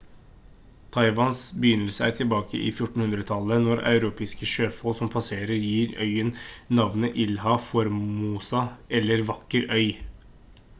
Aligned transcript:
taiwans 0.93 1.41
begynnelse 1.65 2.05
er 2.07 2.15
tilbake 2.19 2.61
i 2.61 2.71
1400-tallet 2.77 3.65
når 3.67 3.83
europeiske 3.91 4.49
sjøfolk 4.53 4.99
som 5.01 5.13
passerer 5.17 5.55
gir 5.69 5.95
øyen 6.07 6.33
navnet 6.81 7.23
ilha 7.27 7.57
formosa 7.69 8.67
eller 9.03 9.27
vakker 9.31 9.73
øy 9.83 9.89